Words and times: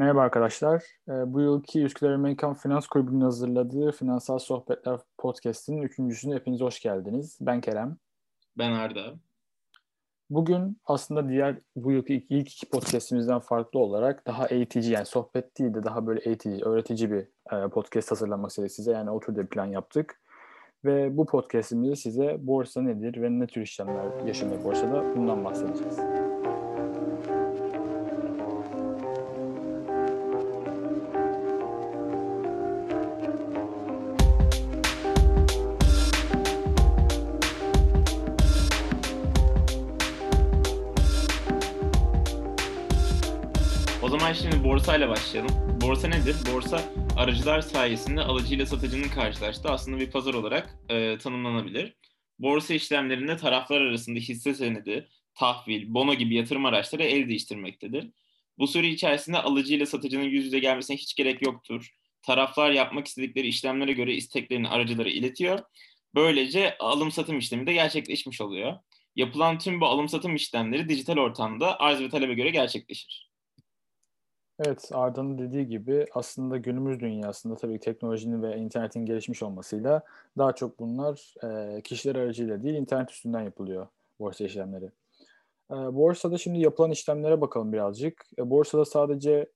Merhaba 0.00 0.20
arkadaşlar. 0.20 0.82
Ee, 1.08 1.12
bu 1.32 1.40
yılki 1.40 1.82
Üsküdar 1.82 2.12
Amerikan 2.12 2.54
Finans 2.54 2.86
Kulübü'nün 2.86 3.20
hazırladığı 3.20 3.92
Finansal 3.92 4.38
Sohbetler 4.38 5.00
Podcast'inin 5.18 5.82
üçüncüsüne 5.82 6.34
hepiniz 6.34 6.60
hoş 6.60 6.80
geldiniz. 6.80 7.38
Ben 7.40 7.60
Kerem. 7.60 7.96
Ben 8.58 8.72
Arda. 8.72 9.14
Bugün 10.30 10.78
aslında 10.84 11.28
diğer 11.28 11.56
bu 11.76 11.92
yılki 11.92 12.14
ilk, 12.14 12.30
ilk 12.30 12.52
iki 12.52 12.68
podcast'imizden 12.68 13.38
farklı 13.38 13.78
olarak 13.78 14.26
daha 14.26 14.46
eğitici 14.46 14.92
yani 14.92 15.06
sohbet 15.06 15.58
değil 15.58 15.74
de 15.74 15.84
daha 15.84 16.06
böyle 16.06 16.20
eğitici, 16.20 16.64
öğretici 16.64 17.10
bir 17.10 17.26
e, 17.56 17.68
podcast 17.68 18.10
hazırlamak 18.10 18.50
istedik 18.50 18.72
size. 18.72 18.92
Yani 18.92 19.10
o 19.10 19.20
türde 19.20 19.46
plan 19.46 19.66
yaptık. 19.66 20.20
Ve 20.84 21.16
bu 21.16 21.26
podcast'imizde 21.26 21.96
size 21.96 22.36
borsa 22.40 22.82
nedir 22.82 23.22
ve 23.22 23.30
ne 23.30 23.46
tür 23.46 23.62
işlemler 23.62 24.26
yaşanıyor 24.26 24.64
borsada 24.64 25.16
bundan 25.16 25.44
bahsedeceğiz. 25.44 25.98
Zaman 44.30 44.50
şimdi 44.50 44.64
borsayla 44.64 45.08
başlayalım. 45.08 45.80
Borsa 45.80 46.08
nedir? 46.08 46.36
Borsa 46.54 46.82
aracılar 47.16 47.60
sayesinde 47.60 48.20
alıcıyla 48.20 48.66
satıcının 48.66 49.08
karşılaştığı 49.08 49.68
aslında 49.68 49.98
bir 49.98 50.10
pazar 50.10 50.34
olarak 50.34 50.74
e, 50.88 51.18
tanımlanabilir. 51.18 51.96
Borsa 52.38 52.74
işlemlerinde 52.74 53.36
taraflar 53.36 53.80
arasında 53.80 54.18
hisse 54.18 54.54
senedi, 54.54 55.08
tahvil, 55.34 55.94
bono 55.94 56.14
gibi 56.14 56.34
yatırım 56.34 56.64
araçları 56.64 57.02
el 57.02 57.28
değiştirmektedir. 57.28 58.10
Bu 58.58 58.66
süre 58.66 58.88
içerisinde 58.88 59.38
alıcıyla 59.38 59.86
satıcının 59.86 60.24
yüz 60.24 60.44
yüze 60.44 60.58
gelmesine 60.58 60.96
hiç 60.96 61.14
gerek 61.14 61.42
yoktur. 61.42 61.90
Taraflar 62.22 62.70
yapmak 62.70 63.06
istedikleri 63.06 63.46
işlemlere 63.46 63.92
göre 63.92 64.14
isteklerini 64.14 64.68
aracılara 64.68 65.08
iletiyor. 65.08 65.58
Böylece 66.14 66.78
alım 66.78 67.10
satım 67.10 67.38
işlemi 67.38 67.66
de 67.66 67.72
gerçekleşmiş 67.72 68.40
oluyor. 68.40 68.78
Yapılan 69.16 69.58
tüm 69.58 69.80
bu 69.80 69.86
alım 69.86 70.08
satım 70.08 70.36
işlemleri 70.36 70.88
dijital 70.88 71.16
ortamda 71.16 71.80
arz 71.80 72.00
ve 72.00 72.08
talebe 72.08 72.34
göre 72.34 72.50
gerçekleşir. 72.50 73.29
Evet, 74.66 74.90
Arda'nın 74.92 75.38
dediği 75.38 75.66
gibi 75.66 76.06
aslında 76.14 76.56
günümüz 76.56 77.00
dünyasında 77.00 77.56
tabii 77.56 77.80
teknolojinin 77.80 78.42
ve 78.42 78.56
internetin 78.56 79.06
gelişmiş 79.06 79.42
olmasıyla 79.42 80.02
daha 80.38 80.52
çok 80.52 80.78
bunlar 80.78 81.34
e, 81.44 81.80
kişiler 81.82 82.16
aracıyla 82.16 82.62
değil 82.62 82.74
internet 82.74 83.10
üstünden 83.10 83.40
yapılıyor 83.40 83.86
borsa 84.18 84.44
işlemleri. 84.44 84.84
E, 85.70 85.74
borsada 85.74 86.38
şimdi 86.38 86.58
yapılan 86.60 86.90
işlemlere 86.90 87.40
bakalım 87.40 87.72
birazcık. 87.72 88.26
E, 88.38 88.50
borsada 88.50 88.84
sadece 88.84 89.50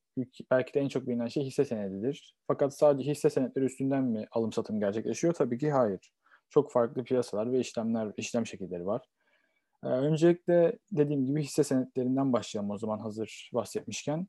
belki 0.50 0.74
de 0.74 0.80
en 0.80 0.88
çok 0.88 1.06
bilinen 1.06 1.28
şey 1.28 1.44
hisse 1.44 1.64
senedidir. 1.64 2.34
Fakat 2.46 2.74
sadece 2.74 3.10
hisse 3.10 3.30
senetleri 3.30 3.64
üstünden 3.64 4.04
mi 4.04 4.26
alım 4.30 4.52
satım 4.52 4.80
gerçekleşiyor? 4.80 5.34
Tabii 5.34 5.58
ki 5.58 5.70
hayır. 5.70 6.12
Çok 6.50 6.72
farklı 6.72 7.04
piyasalar 7.04 7.52
ve 7.52 7.60
işlemler, 7.60 8.12
işlem 8.16 8.46
şekilleri 8.46 8.86
var. 8.86 9.02
E, 9.84 9.86
öncelikle 9.86 10.78
dediğim 10.92 11.26
gibi 11.26 11.42
hisse 11.42 11.64
senetlerinden 11.64 12.32
başlayalım 12.32 12.70
o 12.70 12.78
zaman 12.78 12.98
hazır 12.98 13.50
bahsetmişken. 13.54 14.26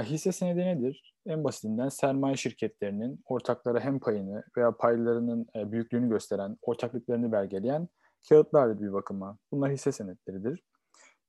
Hisse 0.00 0.32
senedi 0.32 0.58
nedir? 0.58 1.14
En 1.26 1.44
basitinden 1.44 1.88
sermaye 1.88 2.36
şirketlerinin 2.36 3.20
ortaklara 3.24 3.80
hem 3.80 4.00
payını 4.00 4.44
veya 4.56 4.76
paylarının 4.76 5.46
e, 5.56 5.72
büyüklüğünü 5.72 6.08
gösteren, 6.08 6.56
ortaklıklarını 6.62 7.32
belgeleyen 7.32 7.88
kağıtlardır 8.28 8.80
bir 8.80 8.92
bakıma. 8.92 9.38
Bunlar 9.52 9.72
hisse 9.72 9.92
senetleridir. 9.92 10.62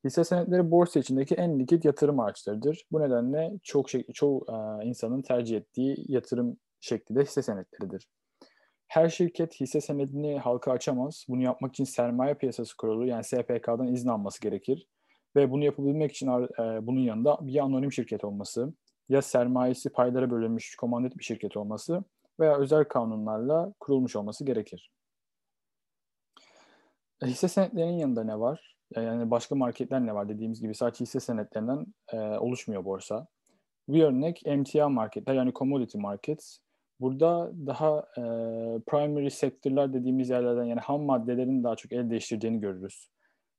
Hisse 0.05 0.23
senetleri 0.23 0.71
borsa 0.71 0.99
içindeki 0.99 1.35
en 1.35 1.59
likit 1.59 1.85
yatırım 1.85 2.19
araçlarıdır. 2.19 2.85
Bu 2.91 3.01
nedenle 3.01 3.51
çok 3.63 3.89
şey, 3.89 4.07
çoğu 4.13 4.45
e, 4.49 4.85
insanın 4.85 5.21
tercih 5.21 5.57
ettiği 5.57 6.05
yatırım 6.07 6.57
şekli 6.79 7.15
de 7.15 7.21
hisse 7.21 7.41
senetleridir. 7.41 8.07
Her 8.87 9.09
şirket 9.09 9.61
hisse 9.61 9.81
senedini 9.81 10.39
halka 10.39 10.71
açamaz. 10.71 11.25
Bunu 11.29 11.43
yapmak 11.43 11.71
için 11.71 11.83
sermaye 11.83 12.33
piyasası 12.33 12.77
kurulu 12.77 13.07
yani 13.07 13.23
SPK'dan 13.23 13.87
izin 13.87 14.09
alması 14.09 14.41
gerekir. 14.41 14.87
Ve 15.35 15.51
bunu 15.51 15.63
yapabilmek 15.63 16.11
için 16.11 16.27
e, 16.27 16.87
bunun 16.87 16.99
yanında 16.99 17.37
bir 17.41 17.59
anonim 17.63 17.91
şirket 17.91 18.23
olması, 18.23 18.73
ya 19.09 19.21
sermayesi 19.21 19.89
paylara 19.89 20.31
bölünmüş 20.31 20.75
komandit 20.75 21.17
bir 21.17 21.23
şirket 21.23 21.57
olması 21.57 22.03
veya 22.39 22.57
özel 22.57 22.83
kanunlarla 22.83 23.73
kurulmuş 23.79 24.15
olması 24.15 24.45
gerekir. 24.45 24.91
E, 27.23 27.25
hisse 27.25 27.47
senetlerinin 27.47 27.97
yanında 27.97 28.23
ne 28.23 28.39
var? 28.39 28.77
E, 28.95 29.01
yani 29.01 29.31
başka 29.31 29.55
marketler 29.55 30.05
ne 30.05 30.15
var 30.15 30.29
dediğimiz 30.29 30.61
gibi 30.61 30.75
sadece 30.75 30.99
hisse 30.99 31.19
senetlerinden 31.19 31.85
e, 32.13 32.17
oluşmuyor 32.17 32.85
borsa. 32.85 33.27
Bir 33.89 34.03
örnek 34.03 34.41
emtia 34.45 34.89
marketler 34.89 35.33
yani 35.33 35.53
commodity 35.53 35.97
markets. 35.97 36.57
Burada 36.99 37.51
daha 37.67 37.99
e, 37.99 38.21
primary 38.87 39.29
sektörler 39.29 39.93
dediğimiz 39.93 40.29
yerlerden 40.29 40.63
yani 40.63 40.79
ham 40.79 41.01
maddelerin 41.01 41.63
daha 41.63 41.75
çok 41.75 41.91
el 41.91 42.09
değiştirdiğini 42.09 42.59
görürüz 42.59 43.09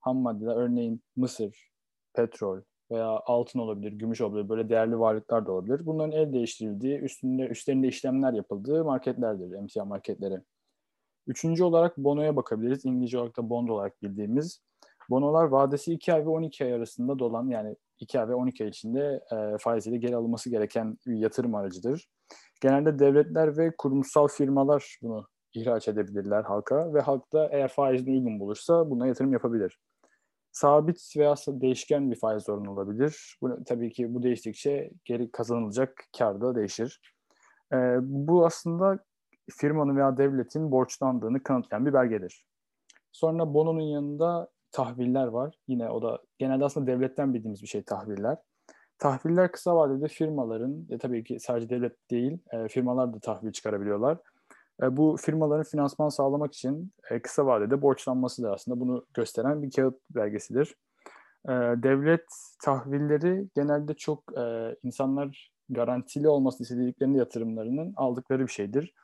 ham 0.05 0.17
maddeler 0.17 0.57
örneğin 0.57 1.03
mısır, 1.17 1.71
petrol 2.15 2.61
veya 2.91 3.21
altın 3.27 3.59
olabilir, 3.59 3.93
gümüş 3.93 4.21
olabilir, 4.21 4.49
böyle 4.49 4.69
değerli 4.69 4.99
varlıklar 4.99 5.47
da 5.47 5.53
olabilir. 5.53 5.87
Bunların 5.87 6.13
el 6.13 6.33
değiştirildiği, 6.33 6.99
üstünde, 6.99 7.43
üstlerinde 7.43 7.89
işlemler 7.89 8.33
yapıldığı 8.33 8.85
marketlerdir, 8.85 9.53
emtia 9.53 9.85
marketleri. 9.85 10.41
Üçüncü 11.27 11.65
olarak 11.65 11.99
bonoya 11.99 12.37
bakabiliriz. 12.37 12.85
İngilizce 12.85 13.19
olarak 13.19 13.37
da 13.37 13.51
bond 13.51 13.69
olarak 13.69 14.03
bildiğimiz. 14.03 14.61
Bonolar 15.11 15.45
vadesi 15.45 15.93
2 15.93 16.13
ay 16.13 16.27
ve 16.27 16.29
12 16.29 16.65
ay 16.65 16.73
arasında 16.73 17.19
dolan 17.19 17.49
yani 17.49 17.77
2 17.99 18.21
ay 18.21 18.29
ve 18.29 18.35
12 18.35 18.65
ay 18.65 18.71
içinde 18.71 19.21
e, 19.33 19.59
faiziyle 19.59 19.97
geri 19.97 20.17
alınması 20.17 20.51
gereken 20.51 20.99
bir 21.07 21.17
yatırım 21.17 21.55
aracıdır. 21.55 22.09
Genelde 22.61 22.99
devletler 22.99 23.57
ve 23.57 23.73
kurumsal 23.79 24.29
firmalar 24.29 24.99
bunu 25.03 25.27
ihraç 25.55 25.89
edebilirler 25.89 26.43
halka 26.43 26.95
ve 26.95 27.01
halk 27.01 27.33
da 27.33 27.49
eğer 27.53 27.69
faizini 27.69 28.11
uygun 28.11 28.41
bulursa 28.41 28.91
buna 28.91 29.07
yatırım 29.07 29.33
yapabilir 29.33 29.79
sabit 30.55 31.17
veya 31.17 31.35
değişken 31.49 32.11
bir 32.11 32.17
faiz 32.17 32.49
oranı 32.49 32.73
olabilir. 32.73 33.39
Bu, 33.43 33.65
tabii 33.65 33.93
ki 33.93 34.15
bu 34.15 34.23
değiştikçe 34.23 34.91
geri 35.05 35.31
kazanılacak 35.31 36.05
kar 36.19 36.41
da 36.41 36.55
değişir. 36.55 37.01
E, 37.73 37.77
bu 38.03 38.47
aslında 38.47 38.99
firmanın 39.51 39.97
veya 39.97 40.17
devletin 40.17 40.71
borçlandığını 40.71 41.43
kanıtlayan 41.43 41.87
bir 41.87 41.93
belgedir. 41.93 42.47
Sonra 43.13 43.55
bononun 43.55 43.81
yanında 43.81 44.49
tahviller 44.73 45.27
var. 45.27 45.55
Yine 45.69 45.91
o 45.91 46.03
da 46.03 46.23
genelde 46.39 46.65
aslında 46.65 46.87
devletten 46.87 47.35
bildiğimiz 47.35 47.63
bir 47.63 47.69
şey 47.69 47.83
tahviller. 47.83 48.39
Tahviller 48.99 49.53
kısa 49.53 49.77
vadede 49.77 50.09
firmaların, 50.09 50.87
e, 50.91 50.99
tabii 50.99 51.25
ki 51.25 51.41
sadece 51.41 51.71
devlet 51.71 52.11
değil, 52.11 52.39
e, 52.53 52.69
firmalar 52.69 53.15
da 53.15 53.19
tahvil 53.21 53.53
çıkarabiliyorlar 53.53 54.19
e, 54.83 54.97
bu 54.97 55.17
firmaların 55.21 55.65
finansman 55.65 56.09
sağlamak 56.09 56.55
için 56.55 56.93
e, 57.11 57.23
kısa 57.23 57.47
vadede 57.47 57.83
borçlanması 57.83 58.43
da 58.43 58.53
aslında 58.53 58.81
bunu 58.81 59.07
gösteren 59.15 59.63
bir 59.63 59.71
kağıt 59.71 60.01
belgesidir. 60.11 60.75
E, 61.49 61.53
devlet 61.83 62.25
tahvilleri 62.65 63.49
genelde 63.55 63.95
çok 63.95 64.25
insanlar 64.83 65.53
garantili 65.69 66.29
olmasını 66.29 66.65
istediklerinde 66.65 67.19
yatırımlarının 67.19 67.93
aldıkları 67.97 68.47
bir 68.47 68.53
şeydir. 68.53 68.95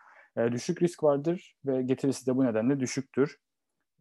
Düşük 0.52 0.82
risk 0.82 1.02
vardır 1.02 1.56
ve 1.66 1.82
getirisi 1.82 2.26
de 2.26 2.36
bu 2.36 2.44
nedenle 2.44 2.80
düşüktür. 2.80 3.38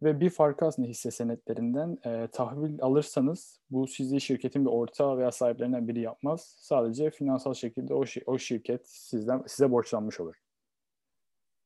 Ve 0.02 0.20
bir 0.20 0.30
farkı 0.30 0.66
aslında 0.66 0.88
hisse 0.88 1.10
senetlerinden 1.10 1.98
e, 2.04 2.28
tahvil 2.32 2.82
alırsanız 2.82 3.60
bu 3.70 3.86
sizi 3.86 4.20
şirketin 4.20 4.64
bir 4.64 4.70
ortağı 4.70 5.18
veya 5.18 5.32
sahiplerinden 5.32 5.88
biri 5.88 6.00
yapmaz. 6.00 6.54
Sadece 6.58 7.10
finansal 7.10 7.54
şekilde 7.54 7.94
o, 7.94 8.04
o 8.26 8.38
şirket 8.38 8.88
sizden 8.88 9.42
size 9.46 9.70
borçlanmış 9.70 10.20
olur. 10.20 10.34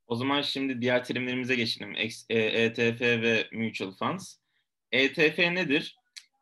O 0.07 0.17
zaman 0.17 0.43
şimdi 0.43 0.81
diğer 0.81 1.05
terimlerimize 1.05 1.55
geçelim. 1.55 1.95
ETF 2.29 3.03
e 3.03 3.23
ve 3.23 3.49
Mutual 3.53 3.93
Funds. 3.93 4.37
ETF 4.93 5.39
nedir? 5.39 5.97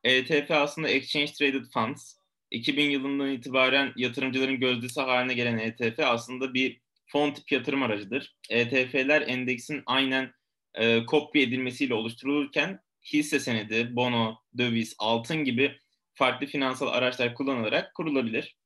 ETF 0.05 0.50
aslında 0.50 0.89
Exchange 0.89 1.33
Traded 1.33 1.65
Funds. 1.75 2.15
2000 2.50 2.91
yılından 2.91 3.31
itibaren 3.31 3.93
yatırımcıların 3.97 4.61
gözdesi 4.61 5.00
haline 5.00 5.35
gelen 5.35 5.59
ETF 5.59 6.00
aslında 6.00 6.55
bir 6.55 6.81
fon 7.06 7.31
tip 7.31 7.53
yatırım 7.53 7.82
aracıdır. 7.82 8.37
ETF'ler 8.50 9.23
endeksin 9.23 9.82
aynen 9.87 10.32
e, 10.75 11.06
kopya 11.06 11.43
edilmesiyle 11.43 11.94
oluşturulurken 11.94 12.81
hisse 13.12 13.41
senedi, 13.41 13.97
bono, 13.97 14.37
döviz, 14.59 14.94
altın 14.99 15.44
gibi 15.44 15.79
farklı 16.14 16.47
finansal 16.47 16.87
araçlar 16.87 17.35
kullanılarak 17.35 17.94
kurulabilir. 17.94 18.56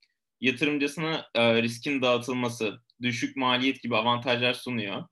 Yatırımcısına 0.41 1.27
e, 1.35 1.63
riskin 1.63 2.03
dağıtılması, 2.03 2.81
düşük 3.03 3.37
maliyet 3.37 3.83
gibi 3.83 3.97
avantajlar 3.97 4.55
sunuyor. 4.55 5.05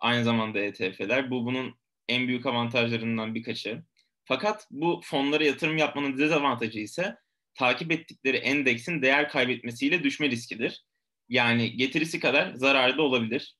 Aynı 0.00 0.24
zamanda 0.24 0.60
ETF'ler. 0.60 1.30
Bu 1.30 1.46
bunun 1.46 1.74
en 2.08 2.28
büyük 2.28 2.46
avantajlarından 2.46 3.34
birkaçı. 3.34 3.82
Fakat 4.24 4.66
bu 4.70 5.00
fonlara 5.04 5.44
yatırım 5.44 5.76
yapmanın 5.78 6.18
dezavantajı 6.18 6.78
ise 6.78 7.16
takip 7.54 7.92
ettikleri 7.92 8.36
endeksin 8.36 9.02
değer 9.02 9.28
kaybetmesiyle 9.28 10.02
düşme 10.02 10.30
riskidir. 10.30 10.84
Yani 11.28 11.76
getirisi 11.76 12.20
kadar 12.20 12.54
zararı 12.54 12.98
da 12.98 13.02
olabilir. 13.02 13.56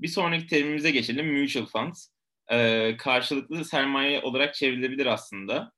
Bir 0.00 0.08
sonraki 0.08 0.46
terimimize 0.46 0.90
geçelim. 0.90 1.40
Mutual 1.40 1.66
funds. 1.66 2.08
Ee, 2.52 2.96
karşılıklı 2.98 3.64
sermaye 3.64 4.20
olarak 4.20 4.54
çevrilebilir 4.54 5.06
aslında. 5.06 5.72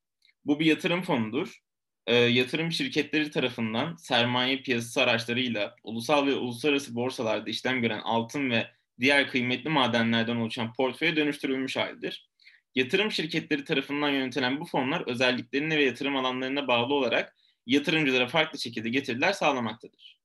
Bu 0.45 0.61
bir 0.61 0.67
yatırım 0.67 1.03
fonudur. 1.03 1.62
E, 2.07 2.15
yatırım 2.15 2.73
şirketleri 2.73 3.31
tarafından 3.31 3.97
sermaye 3.97 4.63
piyasası 4.63 5.03
araçlarıyla 5.03 5.77
ulusal 5.85 6.27
ve 6.27 6.35
uluslararası 6.35 6.95
borsalarda 6.95 7.51
işlem 7.51 7.83
gören 7.83 8.01
altın 8.01 8.51
ve 8.51 8.67
diğer 9.01 9.29
kıymetli 9.29 9.71
madenlerden 9.71 10.37
oluşan 10.37 10.73
portföye 10.73 11.17
dönüştürülmüş 11.17 11.77
halidir. 11.77 12.31
Yatırım 12.75 13.11
şirketleri 13.11 13.65
tarafından 13.65 14.09
yönetilen 14.11 14.61
bu 14.61 14.65
fonlar 14.65 15.09
özelliklerine 15.09 15.79
ve 15.79 15.85
yatırım 15.85 16.17
alanlarına 16.17 16.69
bağlı 16.69 16.95
olarak 16.95 17.37
yatırımcılara 17.67 18.29
farklı 18.29 18.59
şekilde 18.59 18.89
getiriler 18.89 19.33
sağlamaktadır. 19.33 20.23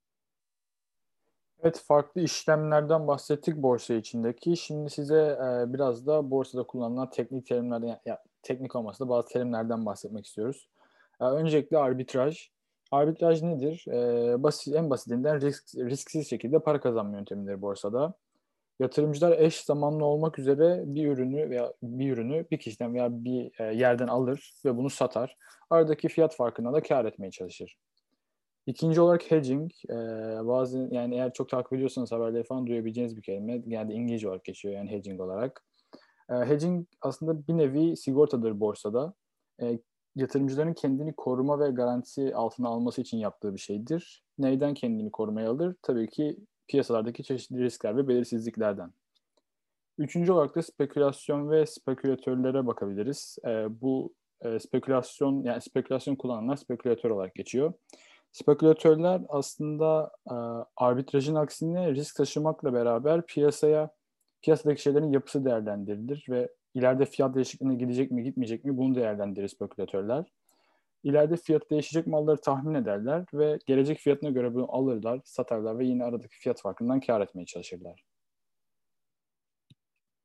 Evet, 1.64 1.84
farklı 1.88 2.22
işlemlerden 2.22 3.08
bahsettik 3.08 3.56
borsa 3.56 3.94
içindeki. 3.94 4.58
Şimdi 4.58 4.90
size 4.90 5.16
e, 5.16 5.74
biraz 5.74 6.08
da 6.08 6.32
borsada 6.32 6.64
kullanılan 6.64 7.10
teknik 7.10 7.46
terimlerden, 7.46 8.00
ya, 8.06 8.24
teknik 8.42 8.76
olmasa 8.76 9.06
da 9.06 9.10
bazı 9.10 9.28
terimlerden 9.28 9.86
bahsetmek 9.86 10.26
istiyoruz. 10.26 10.68
Öncelikle 11.20 11.78
arbitraj. 11.78 12.50
Arbitraj 12.92 13.42
nedir? 13.42 13.86
E, 13.88 14.44
basit, 14.44 14.76
en 14.76 14.90
basitinden 14.90 15.42
risk, 15.42 15.76
risksiz 15.76 16.30
şekilde 16.30 16.60
para 16.60 16.80
kazanma 16.80 17.18
yöntemidir 17.18 17.62
borsada. 17.62 18.14
Yatırımcılar 18.80 19.40
eş 19.40 19.62
zamanlı 19.62 20.06
olmak 20.06 20.40
üzere 20.40 20.84
bir 20.86 21.08
ürünü 21.08 21.50
veya 21.50 21.74
bir 21.84 22.12
ürünü 22.12 22.46
bir 22.52 22.58
kişiden 22.60 22.94
veya 22.94 23.08
bir 23.12 23.60
e, 23.60 23.76
yerden 23.76 24.08
alır 24.08 24.54
ve 24.66 24.78
bunu 24.78 24.90
satar. 24.90 25.38
Aradaki 25.70 26.08
fiyat 26.08 26.36
farkına 26.36 26.74
da 26.74 26.82
kar 26.82 27.06
etmeye 27.06 27.32
çalışır. 27.32 27.78
İkinci 28.68 29.02
olarak 29.02 29.32
hedging. 29.32 29.72
E, 29.90 29.96
bazı 30.48 30.90
yani 30.92 31.16
eğer 31.16 31.34
çok 31.34 31.50
takip 31.50 31.74
ediyorsanız 31.74 32.12
haberleri 32.12 32.44
falan 32.44 32.68
duyabileceğiniz 32.68 33.18
bir 33.18 33.22
kelime. 33.22 33.62
Yani 33.68 33.94
İngilizce 33.94 34.28
olarak 34.28 34.44
geçiyor 34.44 34.76
yani 34.76 34.92
hedging 34.92 35.22
olarak. 35.22 35.64
E, 36.30 36.34
hedging 36.34 36.88
aslında 37.02 37.48
bir 37.48 37.58
nevi 37.58 37.98
sigortadır 37.98 38.60
borsada. 38.60 39.14
E, 39.62 39.80
yatırımcıların 40.18 40.74
kendini 40.74 41.14
koruma 41.14 41.60
ve 41.60 41.70
garanti 41.70 42.36
altına 42.36 42.68
alması 42.68 43.02
için 43.02 43.18
yaptığı 43.18 43.54
bir 43.54 43.60
şeydir. 43.60 44.24
Neyden 44.38 44.74
kendini 44.74 45.12
korumaya 45.12 45.52
alır? 45.52 45.76
Tabii 45.82 46.10
ki 46.10 46.38
piyasalardaki 46.68 47.24
çeşitli 47.24 47.64
riskler 47.64 47.98
ve 47.98 48.08
belirsizliklerden. 48.08 48.92
Üçüncü 49.98 50.32
olarak 50.32 50.56
da 50.56 50.62
spekülasyon 50.62 51.50
ve 51.50 51.66
spekülatörlere 51.66 52.68
bakabiliriz. 52.68 53.38
E, 53.46 53.82
bu 53.82 54.14
e, 54.42 54.60
spekülasyon 54.60 55.44
yani 55.44 55.62
spekülasyon 55.62 56.16
kullananlar 56.16 56.56
spekülatör 56.56 57.10
olarak 57.10 57.36
geçiyor. 57.36 57.74
Spekülatörler 58.32 59.22
aslında 59.30 60.12
e, 60.32 60.36
arbitrajın 60.78 61.36
aksine 61.36 61.92
risk 61.92 62.16
taşımakla 62.16 62.74
beraber 62.74 63.26
piyasaya 63.26 63.90
piyasadaki 64.42 64.82
şeylerin 64.82 65.12
yapısı 65.12 65.46
değerlendirilir 65.46 66.26
ve 66.30 66.50
ileride 66.78 67.06
fiyat 67.06 67.36
değişikliğine 67.36 67.76
gidecek 67.76 68.12
mi 68.12 68.24
gitmeyecek 68.24 68.66
mi 68.66 68.78
bunu 68.78 68.96
değerlendirir 68.96 69.48
spekülatörler. 69.48 70.26
İleride 71.04 71.38
fiyat 71.38 71.72
değişecek 71.72 72.08
malları 72.08 72.42
tahmin 72.42 72.74
ederler 72.74 73.26
ve 73.34 73.60
gelecek 73.66 74.00
fiyatına 74.00 74.30
göre 74.30 74.54
bunu 74.54 74.76
alırlar, 74.76 75.20
satarlar 75.26 75.80
ve 75.80 75.86
yine 75.86 76.04
aradaki 76.04 76.38
fiyat 76.38 76.62
farkından 76.62 77.00
kar 77.00 77.22
etmeye 77.22 77.46
çalışırlar. 77.46 78.04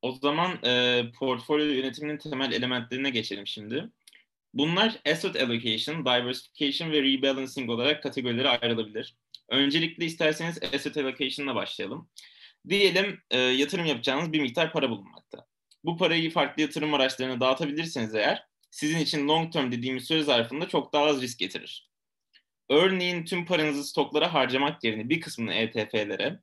O 0.03 0.13
zaman 0.13 0.59
e, 0.65 1.03
portfolyo 1.19 1.67
yönetiminin 1.67 2.19
temel 2.19 2.53
elementlerine 2.53 3.11
geçelim 3.11 3.47
şimdi. 3.47 3.91
Bunlar 4.55 5.01
asset 5.07 5.37
allocation, 5.37 6.05
diversification 6.05 6.91
ve 6.91 7.03
rebalancing 7.03 7.71
olarak 7.71 8.03
kategorilere 8.03 8.49
ayrılabilir. 8.49 9.17
Öncelikle 9.49 10.05
isterseniz 10.05 10.59
asset 10.75 10.97
allocation'la 10.97 11.55
başlayalım. 11.55 12.09
Diyelim 12.69 13.21
e, 13.31 13.39
yatırım 13.39 13.87
yapacağınız 13.87 14.33
bir 14.33 14.41
miktar 14.41 14.73
para 14.73 14.91
bulunmakta. 14.91 15.52
Bu 15.85 15.97
parayı 15.97 16.31
farklı 16.31 16.63
yatırım 16.63 16.95
araçlarına 16.95 17.41
dağıtabilirseniz 17.41 18.15
eğer 18.15 18.47
sizin 18.71 18.99
için 18.99 19.29
long 19.29 19.53
term 19.53 19.73
dediğimiz 19.73 20.05
süre 20.05 20.23
zarfında 20.23 20.69
çok 20.69 20.93
daha 20.93 21.05
az 21.05 21.23
risk 21.23 21.39
getirir. 21.39 21.91
Örneğin 22.71 23.25
tüm 23.25 23.47
paranızı 23.47 23.85
stoklara 23.85 24.35
harcamak 24.35 24.85
yerine 24.85 25.09
bir 25.09 25.21
kısmını 25.21 25.55
ETF'lere, 25.55 26.41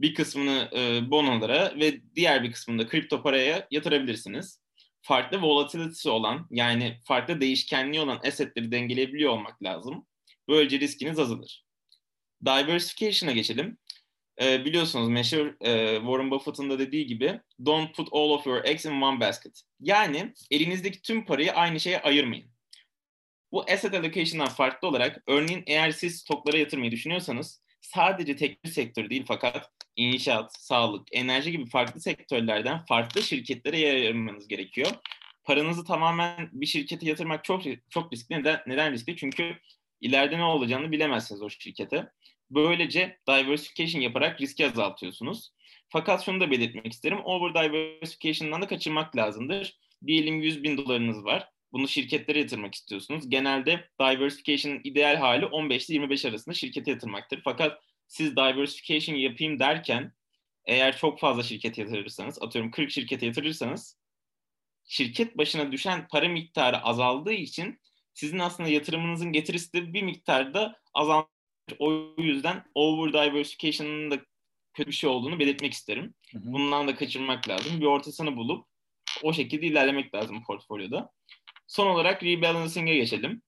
bir 0.00 0.14
kısmını 0.14 0.70
e, 0.76 1.10
bonolara 1.10 1.74
ve 1.80 2.00
diğer 2.16 2.42
bir 2.42 2.52
kısmını 2.52 2.82
da 2.82 2.88
kripto 2.88 3.22
paraya 3.22 3.68
yatırabilirsiniz. 3.70 4.60
Farklı 5.02 5.42
volatility'si 5.42 6.08
olan 6.08 6.46
yani 6.50 6.98
farklı 7.04 7.40
değişkenliği 7.40 8.00
olan 8.00 8.20
assetleri 8.26 8.72
dengeleyebiliyor 8.72 9.32
olmak 9.32 9.62
lazım. 9.62 10.06
Böylece 10.48 10.80
riskiniz 10.80 11.18
azalır. 11.18 11.64
Diversification'a 12.44 13.32
geçelim. 13.32 13.78
E, 14.42 14.64
biliyorsunuz 14.64 15.08
meşhur 15.08 15.46
e, 15.60 15.96
Warren 15.96 16.30
Buffett'ın 16.30 16.70
da 16.70 16.78
dediği 16.78 17.06
gibi 17.06 17.40
don't 17.66 17.94
put 17.94 18.08
all 18.12 18.30
of 18.30 18.46
your 18.46 18.64
eggs 18.64 18.84
in 18.84 19.00
one 19.00 19.20
basket. 19.20 19.62
Yani 19.80 20.34
elinizdeki 20.50 21.02
tüm 21.02 21.24
parayı 21.24 21.52
aynı 21.52 21.80
şeye 21.80 22.00
ayırmayın. 22.00 22.50
Bu 23.52 23.62
asset 23.62 23.94
allocation'dan 23.94 24.48
farklı 24.48 24.88
olarak 24.88 25.22
örneğin 25.26 25.64
eğer 25.66 25.90
siz 25.90 26.18
stoklara 26.18 26.58
yatırmayı 26.58 26.90
düşünüyorsanız 26.90 27.62
sadece 27.80 28.36
tek 28.36 28.64
bir 28.64 28.70
sektör 28.70 29.10
değil 29.10 29.24
fakat 29.28 29.70
inşaat, 29.96 30.56
sağlık, 30.60 31.08
enerji 31.12 31.52
gibi 31.52 31.66
farklı 31.66 32.00
sektörlerden 32.00 32.84
farklı 32.84 33.22
şirketlere 33.22 33.78
yer 33.78 33.94
ayırmanız 33.94 34.48
gerekiyor. 34.48 34.90
Paranızı 35.44 35.84
tamamen 35.84 36.48
bir 36.52 36.66
şirkete 36.66 37.06
yatırmak 37.06 37.44
çok 37.44 37.62
çok 37.90 38.12
riskli. 38.12 38.34
Neden, 38.34 38.60
neden 38.66 38.92
riskli? 38.92 39.16
Çünkü 39.16 39.56
ileride 40.00 40.38
ne 40.38 40.44
olacağını 40.44 40.92
bilemezsiniz 40.92 41.42
o 41.42 41.50
şirkete. 41.50 42.12
Böylece 42.50 43.18
diversification 43.28 44.02
yaparak 44.02 44.40
riski 44.40 44.66
azaltıyorsunuz. 44.66 45.50
Fakat 45.88 46.24
şunu 46.24 46.40
da 46.40 46.50
belirtmek 46.50 46.92
isterim. 46.92 47.18
Over 47.24 47.54
diversification'dan 47.54 48.62
da 48.62 48.66
kaçırmak 48.66 49.16
lazımdır. 49.16 49.78
Diyelim 50.06 50.42
100 50.42 50.62
bin 50.62 50.76
dolarınız 50.76 51.24
var. 51.24 51.48
Bunu 51.72 51.88
şirketlere 51.88 52.38
yatırmak 52.38 52.74
istiyorsunuz. 52.74 53.28
Genelde 53.28 53.88
diversification'ın 54.00 54.80
ideal 54.84 55.16
hali 55.16 55.46
15 55.46 55.88
ile 55.88 55.94
25 55.94 56.24
arasında 56.24 56.54
şirkete 56.54 56.90
yatırmaktır. 56.90 57.40
Fakat 57.44 57.82
siz 58.06 58.36
diversification 58.36 59.16
yapayım 59.16 59.58
derken 59.58 60.12
eğer 60.64 60.96
çok 60.96 61.20
fazla 61.20 61.42
şirkete 61.42 61.82
yatırırsanız, 61.82 62.42
atıyorum 62.42 62.70
40 62.70 62.90
şirkete 62.90 63.26
yatırırsanız 63.26 63.98
şirket 64.84 65.38
başına 65.38 65.72
düşen 65.72 66.08
para 66.08 66.28
miktarı 66.28 66.78
azaldığı 66.78 67.32
için 67.32 67.80
sizin 68.14 68.38
aslında 68.38 68.68
yatırımınızın 68.68 69.32
getirisi 69.32 69.72
de 69.72 69.92
bir 69.92 70.02
miktarda 70.02 70.76
azalmış. 70.94 71.39
O 71.78 71.92
yüzden 72.18 72.64
over 72.74 73.12
diversification'ın 73.12 74.10
da 74.10 74.18
kötü 74.74 74.90
bir 74.90 74.94
şey 74.94 75.10
olduğunu 75.10 75.38
belirtmek 75.38 75.72
isterim. 75.72 76.14
Hı 76.32 76.38
hı. 76.38 76.42
Bundan 76.44 76.88
da 76.88 76.94
kaçırmak 76.94 77.48
lazım. 77.48 77.80
Bir 77.80 77.86
ortasını 77.86 78.36
bulup 78.36 78.66
o 79.22 79.32
şekilde 79.32 79.66
ilerlemek 79.66 80.14
lazım 80.14 80.42
portfolyoda. 80.44 81.10
Son 81.66 81.86
olarak 81.86 82.24
rebalancing'e 82.24 82.94
geçelim. 82.94 83.42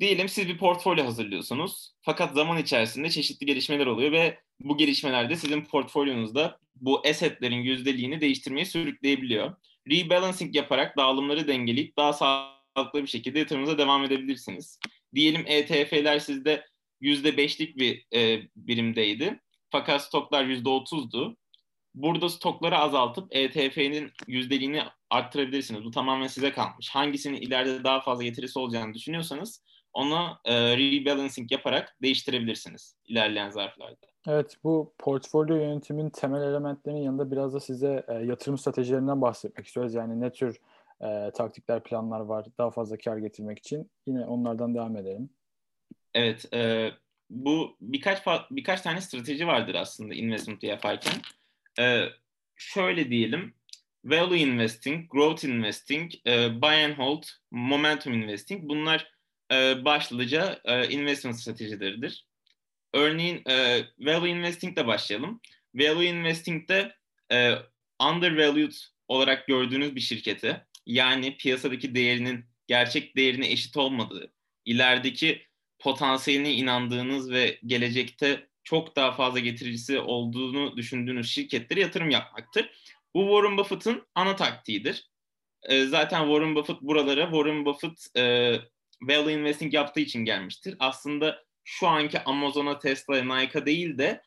Diyelim 0.00 0.28
siz 0.28 0.48
bir 0.48 0.58
portfolyo 0.58 1.04
hazırlıyorsunuz. 1.04 1.92
Fakat 2.00 2.34
zaman 2.34 2.58
içerisinde 2.58 3.10
çeşitli 3.10 3.46
gelişmeler 3.46 3.86
oluyor 3.86 4.12
ve 4.12 4.38
bu 4.60 4.76
gelişmelerde 4.76 5.36
sizin 5.36 5.64
portfolyonuzda 5.64 6.58
bu 6.74 7.02
assetlerin 7.08 7.56
yüzdeliğini 7.56 8.20
değiştirmeye 8.20 8.64
sürükleyebiliyor. 8.64 9.56
Rebalancing 9.90 10.56
yaparak 10.56 10.96
dağılımları 10.96 11.48
dengeleyip 11.48 11.96
daha 11.96 12.12
sağlıklı 12.12 13.02
bir 13.02 13.06
şekilde 13.06 13.38
yatırımınıza 13.38 13.78
devam 13.78 14.04
edebilirsiniz. 14.04 14.78
Diyelim 15.14 15.44
ETF'ler 15.46 16.18
sizde 16.18 16.66
%5'lik 17.02 17.76
bir 17.76 18.06
e, 18.14 18.48
birimdeydi. 18.56 19.40
Fakat 19.70 20.02
stoklar 20.02 20.44
%30'du. 20.44 21.36
Burada 21.94 22.28
stokları 22.28 22.78
azaltıp 22.78 23.36
ETF'nin 23.36 24.12
yüzdeliğini 24.26 24.82
arttırabilirsiniz. 25.10 25.84
Bu 25.84 25.90
tamamen 25.90 26.26
size 26.26 26.52
kalmış. 26.52 26.90
Hangisinin 26.90 27.40
ileride 27.40 27.84
daha 27.84 28.00
fazla 28.00 28.24
getirisi 28.24 28.58
olacağını 28.58 28.94
düşünüyorsanız 28.94 29.62
onu 29.92 30.38
e, 30.44 30.76
rebalancing 30.76 31.52
yaparak 31.52 31.96
değiştirebilirsiniz 32.02 32.96
ilerleyen 33.04 33.50
zarflarda. 33.50 34.06
Evet 34.28 34.56
bu 34.64 34.94
portfolyo 34.98 35.56
yönetimin 35.56 36.10
temel 36.10 36.42
elementlerinin 36.42 37.00
yanında 37.00 37.30
biraz 37.30 37.54
da 37.54 37.60
size 37.60 38.04
e, 38.08 38.14
yatırım 38.14 38.58
stratejilerinden 38.58 39.20
bahsetmek 39.20 39.66
istiyoruz. 39.66 39.94
Yani 39.94 40.20
ne 40.20 40.32
tür 40.32 40.60
e, 41.00 41.30
taktikler, 41.34 41.82
planlar 41.82 42.20
var 42.20 42.46
daha 42.58 42.70
fazla 42.70 42.96
kar 42.96 43.16
getirmek 43.16 43.58
için. 43.58 43.90
Yine 44.06 44.26
onlardan 44.26 44.74
devam 44.74 44.96
edelim. 44.96 45.30
Evet, 46.16 46.54
e, 46.54 46.90
bu 47.30 47.76
birkaç 47.80 48.26
birkaç 48.50 48.80
tane 48.80 49.00
strateji 49.00 49.46
vardır 49.46 49.74
aslında 49.74 50.14
investment 50.14 50.62
yaparken. 50.62 51.12
E, 51.78 52.04
şöyle 52.56 53.10
diyelim, 53.10 53.54
value 54.04 54.38
investing, 54.38 55.10
growth 55.10 55.44
investing, 55.44 56.12
e, 56.26 56.62
buy 56.62 56.84
and 56.84 56.92
hold, 56.92 57.22
momentum 57.50 58.12
investing 58.12 58.62
bunlar 58.68 59.12
e, 59.52 59.84
başlıca 59.84 60.60
e, 60.64 60.88
investment 60.88 61.40
stratejileridir. 61.40 62.26
Örneğin 62.94 63.42
e, 63.48 63.84
value 63.98 64.30
investing 64.30 64.78
ile 64.78 64.86
başlayalım. 64.86 65.40
Value 65.74 66.06
investing'de 66.06 66.96
e, 67.32 67.54
undervalued 68.02 68.72
olarak 69.08 69.46
gördüğünüz 69.46 69.94
bir 69.94 70.00
şirkete 70.00 70.66
yani 70.86 71.36
piyasadaki 71.36 71.94
değerinin 71.94 72.44
gerçek 72.66 73.16
değerine 73.16 73.52
eşit 73.52 73.76
olmadığı, 73.76 74.32
ilerideki 74.64 75.46
potansiyeline 75.86 76.52
inandığınız 76.52 77.30
ve 77.30 77.58
gelecekte 77.66 78.48
çok 78.64 78.96
daha 78.96 79.12
fazla 79.12 79.38
getiricisi 79.38 79.98
olduğunu 79.98 80.76
düşündüğünüz 80.76 81.30
şirketlere 81.30 81.80
yatırım 81.80 82.10
yapmaktır. 82.10 82.70
Bu 83.14 83.20
Warren 83.20 83.58
Buffett'ın 83.58 84.06
ana 84.14 84.36
taktiğidir. 84.36 85.10
E, 85.62 85.84
zaten 85.84 86.20
Warren 86.20 86.54
Buffett 86.54 86.82
buralara 86.82 87.24
Warren 87.24 87.64
Buffett 87.64 88.16
e, 88.16 88.22
value 89.02 89.32
investing 89.32 89.74
yaptığı 89.74 90.00
için 90.00 90.24
gelmiştir. 90.24 90.76
Aslında 90.78 91.44
şu 91.64 91.88
anki 91.88 92.20
Amazon'a, 92.20 92.78
Tesla'ya, 92.78 93.24
Nike'a 93.36 93.66
değil 93.66 93.98
de 93.98 94.22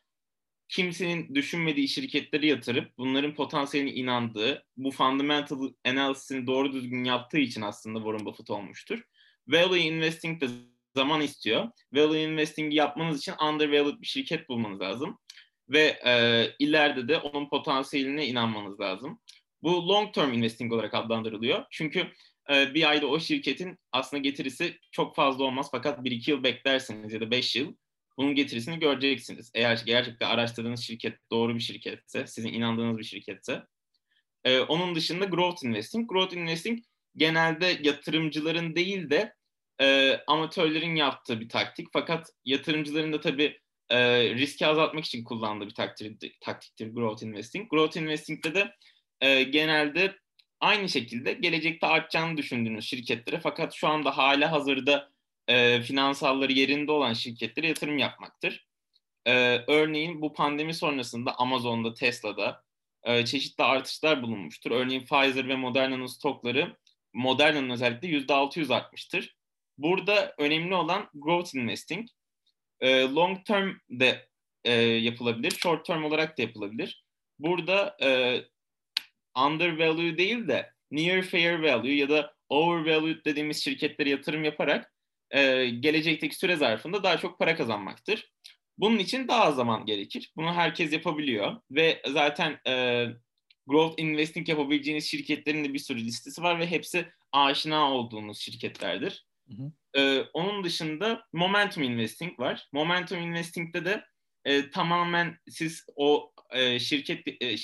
kimsenin 0.68 1.34
düşünmediği 1.34 1.88
şirketleri 1.88 2.46
yatırıp 2.46 2.98
bunların 2.98 3.34
potansiyeline 3.34 3.92
inandığı, 3.92 4.66
bu 4.76 4.90
fundamental 4.90 5.72
analisini 5.86 6.46
doğru 6.46 6.72
düzgün 6.72 7.04
yaptığı 7.04 7.38
için 7.38 7.62
aslında 7.62 7.98
Warren 7.98 8.26
Buffett 8.26 8.50
olmuştur. 8.50 9.02
Value 9.48 9.80
investing 9.80 10.40
de 10.40 10.46
zaman 10.94 11.20
istiyor. 11.20 11.68
Value 11.92 12.22
investing 12.22 12.74
yapmanız 12.74 13.18
için 13.18 13.34
undervalued 13.48 14.00
bir 14.00 14.06
şirket 14.06 14.48
bulmanız 14.48 14.80
lazım. 14.80 15.18
Ve 15.68 16.00
e, 16.06 16.44
ileride 16.58 17.08
de 17.08 17.18
onun 17.18 17.48
potansiyeline 17.48 18.26
inanmanız 18.26 18.80
lazım. 18.80 19.20
Bu 19.62 19.88
long 19.88 20.14
term 20.14 20.32
investing 20.32 20.72
olarak 20.72 20.94
adlandırılıyor. 20.94 21.64
Çünkü 21.70 22.06
e, 22.52 22.74
bir 22.74 22.90
ayda 22.90 23.06
o 23.06 23.20
şirketin 23.20 23.78
aslında 23.92 24.22
getirisi 24.22 24.78
çok 24.92 25.16
fazla 25.16 25.44
olmaz. 25.44 25.68
Fakat 25.70 25.98
1-2 25.98 26.30
yıl 26.30 26.42
beklerseniz 26.42 27.12
ya 27.12 27.20
da 27.20 27.30
5 27.30 27.56
yıl 27.56 27.74
bunun 28.16 28.34
getirisini 28.34 28.78
göreceksiniz. 28.78 29.50
Eğer 29.54 29.82
gerçekten 29.86 30.28
araştırdığınız 30.28 30.80
şirket 30.80 31.18
doğru 31.30 31.54
bir 31.54 31.60
şirketse, 31.60 32.26
sizin 32.26 32.52
inandığınız 32.52 32.98
bir 32.98 33.04
şirketse. 33.04 33.62
Ee, 34.44 34.60
onun 34.60 34.94
dışında 34.94 35.24
growth 35.24 35.64
investing. 35.64 36.10
Growth 36.10 36.36
investing 36.36 36.78
genelde 37.16 37.78
yatırımcıların 37.82 38.76
değil 38.76 39.10
de 39.10 39.34
e, 39.80 40.20
amatörlerin 40.26 40.94
yaptığı 40.94 41.40
bir 41.40 41.48
taktik. 41.48 41.88
Fakat 41.92 42.30
yatırımcıların 42.44 43.12
da 43.12 43.20
tabii 43.20 43.60
e, 43.90 43.98
riski 44.34 44.66
azaltmak 44.66 45.04
için 45.04 45.24
kullandığı 45.24 45.66
bir 45.66 45.74
taktiktir, 45.74 46.36
taktiktir 46.40 46.94
growth 46.94 47.22
investing. 47.22 47.70
Growth 47.70 47.96
investing'de 47.96 48.54
de 48.54 48.74
e, 49.20 49.42
genelde 49.42 50.16
aynı 50.60 50.88
şekilde 50.88 51.32
gelecekte 51.32 51.86
artacağını 51.86 52.36
düşündüğünüz 52.36 52.84
şirketlere 52.84 53.40
fakat 53.40 53.74
şu 53.74 53.88
anda 53.88 54.16
hala 54.16 54.52
hazırda 54.52 55.10
e, 55.48 55.82
finansalları 55.82 56.52
yerinde 56.52 56.92
olan 56.92 57.12
şirketlere 57.12 57.68
yatırım 57.68 57.98
yapmaktır. 57.98 58.66
E, 59.26 59.32
örneğin 59.66 60.22
bu 60.22 60.32
pandemi 60.32 60.74
sonrasında 60.74 61.34
Amazon'da, 61.38 61.94
Tesla'da 61.94 62.62
e, 63.02 63.24
çeşitli 63.24 63.64
artışlar 63.64 64.22
bulunmuştur. 64.22 64.70
Örneğin 64.70 65.04
Pfizer 65.04 65.48
ve 65.48 65.56
Moderna'nın 65.56 66.06
stokları 66.06 66.76
Moderna'nın 67.12 67.70
özellikle 67.70 68.08
%600 68.08 68.74
artmıştır. 68.74 69.39
Burada 69.82 70.34
önemli 70.38 70.74
olan 70.74 71.08
growth 71.14 71.54
investing. 71.54 72.08
E, 72.80 73.02
long 73.02 73.44
term 73.46 73.70
de 73.90 74.28
e, 74.64 74.72
yapılabilir, 74.82 75.50
short 75.50 75.86
term 75.86 76.04
olarak 76.04 76.38
da 76.38 76.42
yapılabilir. 76.42 77.04
Burada 77.38 77.96
e, 78.02 78.40
undervalue 79.36 80.18
değil 80.18 80.48
de 80.48 80.72
near 80.90 81.22
fair 81.22 81.58
value 81.58 81.94
ya 81.94 82.08
da 82.08 82.34
overvalued 82.48 83.24
dediğimiz 83.24 83.64
şirketlere 83.64 84.10
yatırım 84.10 84.44
yaparak 84.44 84.94
e, 85.30 85.66
gelecekteki 85.66 86.36
süre 86.36 86.56
zarfında 86.56 87.02
daha 87.02 87.18
çok 87.18 87.38
para 87.38 87.56
kazanmaktır. 87.56 88.32
Bunun 88.78 88.98
için 88.98 89.28
daha 89.28 89.44
az 89.44 89.56
zaman 89.56 89.86
gerekir. 89.86 90.32
Bunu 90.36 90.54
herkes 90.54 90.92
yapabiliyor 90.92 91.56
ve 91.70 92.02
zaten 92.06 92.60
e, 92.66 93.06
growth 93.66 94.00
investing 94.02 94.48
yapabileceğiniz 94.48 95.04
şirketlerin 95.04 95.64
de 95.64 95.74
bir 95.74 95.78
sürü 95.78 96.04
listesi 96.04 96.42
var 96.42 96.58
ve 96.58 96.66
hepsi 96.66 97.06
aşina 97.32 97.92
olduğunuz 97.92 98.40
şirketlerdir. 98.40 99.29
Hı 99.50 99.62
hı. 99.62 99.72
E, 100.00 100.22
onun 100.32 100.64
dışında 100.64 101.24
momentum 101.32 101.82
investing 101.82 102.40
var. 102.40 102.68
Momentum 102.72 103.18
investing'de 103.18 103.84
de 103.84 104.04
e, 104.44 104.70
tamamen 104.70 105.38
siz 105.48 105.86
o 105.96 106.32
e, 106.50 106.78
şirket 106.78 107.42
e, 107.42 107.56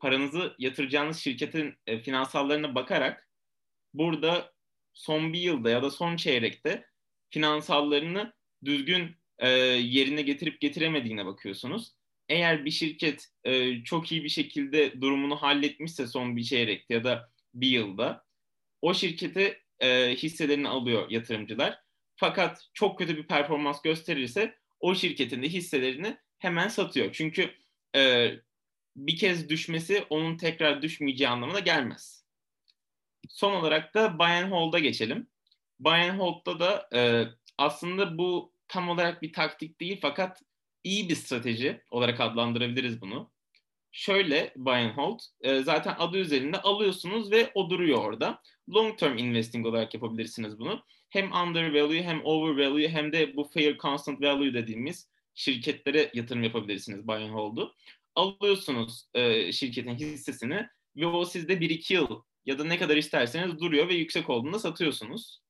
paranızı 0.00 0.54
yatıracağınız 0.58 1.18
şirketin 1.18 1.74
e, 1.86 1.98
finansallarına 1.98 2.74
bakarak 2.74 3.28
burada 3.94 4.52
son 4.94 5.32
bir 5.32 5.40
yılda 5.40 5.70
ya 5.70 5.82
da 5.82 5.90
son 5.90 6.16
çeyrekte 6.16 6.86
finansallarını 7.30 8.32
düzgün 8.64 9.16
e, 9.38 9.48
yerine 9.48 10.22
getirip 10.22 10.60
getiremediğine 10.60 11.26
bakıyorsunuz. 11.26 11.92
Eğer 12.28 12.64
bir 12.64 12.70
şirket 12.70 13.28
e, 13.44 13.84
çok 13.84 14.12
iyi 14.12 14.24
bir 14.24 14.28
şekilde 14.28 15.00
durumunu 15.00 15.36
halletmişse 15.36 16.06
son 16.06 16.36
bir 16.36 16.42
çeyrekte 16.42 16.94
ya 16.94 17.04
da 17.04 17.30
bir 17.54 17.68
yılda 17.68 18.24
o 18.82 18.94
şirkete 18.94 19.65
e, 19.80 20.14
hisselerini 20.16 20.68
alıyor 20.68 21.10
yatırımcılar. 21.10 21.78
Fakat 22.16 22.68
çok 22.74 22.98
kötü 22.98 23.16
bir 23.16 23.26
performans 23.26 23.82
gösterirse 23.82 24.58
o 24.80 24.94
şirketin 24.94 25.42
de 25.42 25.48
hisselerini 25.48 26.16
hemen 26.38 26.68
satıyor. 26.68 27.12
Çünkü 27.12 27.50
e, 27.96 28.32
bir 28.96 29.16
kez 29.16 29.48
düşmesi 29.48 30.04
onun 30.10 30.36
tekrar 30.36 30.82
düşmeyeceği 30.82 31.28
anlamına 31.28 31.60
gelmez. 31.60 32.24
Son 33.28 33.52
olarak 33.52 33.94
da 33.94 34.18
buy 34.18 34.26
and 34.26 34.52
hold'a 34.52 34.78
geçelim. 34.78 35.26
Buy 35.80 35.94
and 35.94 36.18
hold'da 36.18 36.60
da 36.60 36.88
e, 36.94 37.24
aslında 37.58 38.18
bu 38.18 38.52
tam 38.68 38.88
olarak 38.88 39.22
bir 39.22 39.32
taktik 39.32 39.80
değil 39.80 39.98
fakat 40.02 40.42
iyi 40.84 41.08
bir 41.08 41.14
strateji 41.14 41.82
olarak 41.90 42.20
adlandırabiliriz 42.20 43.00
bunu. 43.00 43.30
Şöyle 43.96 44.52
buy 44.56 44.74
and 44.74 44.90
hold, 44.96 45.20
e, 45.40 45.62
zaten 45.62 45.94
adı 45.98 46.18
üzerinde 46.18 46.60
alıyorsunuz 46.60 47.30
ve 47.30 47.50
o 47.54 47.70
duruyor 47.70 47.98
orada. 47.98 48.42
Long 48.74 48.98
term 48.98 49.18
investing 49.18 49.66
olarak 49.66 49.94
yapabilirsiniz 49.94 50.58
bunu. 50.58 50.82
Hem 51.10 51.32
under 51.32 51.74
value 51.74 52.02
hem 52.02 52.20
over 52.24 52.66
value 52.66 52.88
hem 52.88 53.12
de 53.12 53.36
bu 53.36 53.44
fair 53.44 53.78
constant 53.78 54.22
value 54.22 54.54
dediğimiz 54.54 55.10
şirketlere 55.34 56.10
yatırım 56.14 56.42
yapabilirsiniz 56.42 57.08
buy 57.08 57.14
and 57.14 57.32
hold'u. 57.32 57.74
Alıyorsunuz 58.14 59.08
e, 59.14 59.52
şirketin 59.52 59.94
hissesini 59.94 60.66
ve 60.96 61.06
o 61.06 61.24
sizde 61.24 61.54
1-2 61.54 61.92
yıl 61.92 62.22
ya 62.46 62.58
da 62.58 62.64
ne 62.64 62.78
kadar 62.78 62.96
isterseniz 62.96 63.60
duruyor 63.60 63.88
ve 63.88 63.94
yüksek 63.94 64.30
olduğunda 64.30 64.58
satıyorsunuz. 64.58 65.40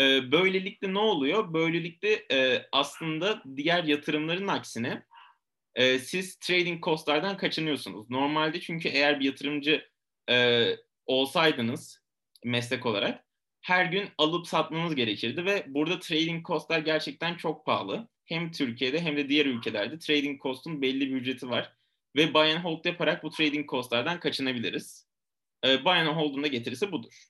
E, 0.00 0.32
böylelikle 0.32 0.94
ne 0.94 0.98
oluyor? 0.98 1.54
Böylelikle 1.54 2.26
e, 2.32 2.68
aslında 2.72 3.42
diğer 3.56 3.84
yatırımların 3.84 4.48
aksine 4.48 5.02
e, 5.76 5.98
siz 5.98 6.36
trading 6.36 6.84
costlardan 6.84 7.36
kaçınıyorsunuz. 7.36 8.10
Normalde 8.10 8.60
çünkü 8.60 8.88
eğer 8.88 9.20
bir 9.20 9.24
yatırımcı 9.24 9.82
e, 10.30 10.66
olsaydınız 11.06 12.02
meslek 12.44 12.86
olarak 12.86 13.24
her 13.60 13.84
gün 13.84 14.08
alıp 14.18 14.46
satmanız 14.46 14.94
gerekirdi 14.94 15.44
ve 15.44 15.64
burada 15.68 15.98
trading 15.98 16.46
costlar 16.46 16.78
gerçekten 16.78 17.36
çok 17.36 17.66
pahalı. 17.66 18.08
Hem 18.24 18.50
Türkiye'de 18.50 19.00
hem 19.00 19.16
de 19.16 19.28
diğer 19.28 19.46
ülkelerde 19.46 19.98
trading 19.98 20.42
cost'un 20.42 20.82
belli 20.82 21.00
bir 21.00 21.16
ücreti 21.16 21.50
var. 21.50 21.72
Ve 22.16 22.34
buy 22.34 22.52
and 22.52 22.64
hold 22.64 22.84
yaparak 22.84 23.22
bu 23.22 23.30
trading 23.30 23.70
costlardan 23.70 24.20
kaçınabiliriz. 24.20 25.06
E, 25.66 25.84
buy 25.84 25.92
and 25.92 26.08
hold'un 26.08 26.42
da 26.42 26.46
getirisi 26.46 26.92
budur. 26.92 27.26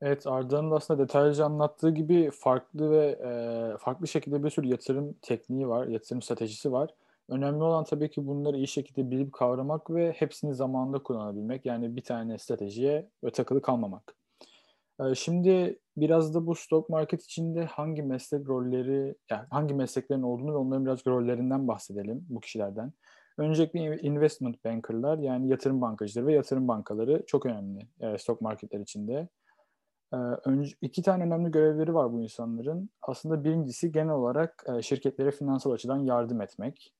Evet 0.00 0.26
Arda'nın 0.26 0.70
aslında 0.70 1.02
detaylıca 1.02 1.44
anlattığı 1.44 1.90
gibi 1.90 2.30
farklı 2.30 2.90
ve 2.90 3.06
e, 3.06 3.30
farklı 3.78 4.08
şekilde 4.08 4.44
bir 4.44 4.50
sürü 4.50 4.68
yatırım 4.68 5.14
tekniği 5.22 5.68
var, 5.68 5.86
yatırım 5.86 6.22
stratejisi 6.22 6.72
var. 6.72 6.90
Önemli 7.28 7.62
olan 7.62 7.84
tabii 7.84 8.10
ki 8.10 8.26
bunları 8.26 8.56
iyi 8.56 8.66
şekilde 8.66 9.10
bilip 9.10 9.32
kavramak 9.32 9.90
ve 9.90 10.12
hepsini 10.12 10.54
zamanında 10.54 11.02
kullanabilmek. 11.02 11.66
Yani 11.66 11.96
bir 11.96 12.04
tane 12.04 12.38
stratejiye 12.38 13.10
takılı 13.32 13.62
kalmamak. 13.62 14.16
E, 15.00 15.14
şimdi 15.14 15.78
biraz 15.96 16.34
da 16.34 16.46
bu 16.46 16.54
stock 16.54 16.88
market 16.88 17.22
içinde 17.22 17.64
hangi 17.64 18.02
meslek 18.02 18.48
rolleri, 18.48 19.14
yani 19.30 19.46
hangi 19.50 19.74
mesleklerin 19.74 20.22
olduğunu 20.22 20.52
ve 20.52 20.56
onların 20.56 20.86
biraz 20.86 21.06
rollerinden 21.06 21.68
bahsedelim 21.68 22.26
bu 22.28 22.40
kişilerden. 22.40 22.92
Öncelikle 23.38 23.98
investment 23.98 24.64
bankerlar 24.64 25.18
yani 25.18 25.48
yatırım 25.48 25.80
bankacıları 25.80 26.26
ve 26.26 26.32
yatırım 26.32 26.68
bankaları 26.68 27.24
çok 27.26 27.46
önemli 27.46 27.88
e, 28.00 28.18
stock 28.18 28.40
marketler 28.40 28.80
içinde. 28.80 29.28
Ee, 30.12 30.16
önce, 30.44 30.76
iki 30.82 31.02
tane 31.02 31.24
önemli 31.24 31.50
görevleri 31.50 31.94
var 31.94 32.12
bu 32.12 32.22
insanların. 32.22 32.90
Aslında 33.02 33.44
birincisi 33.44 33.92
genel 33.92 34.14
olarak 34.14 34.64
e, 34.66 34.82
şirketlere 34.82 35.30
finansal 35.30 35.70
açıdan 35.70 35.98
yardım 35.98 36.40
etmek, 36.40 36.94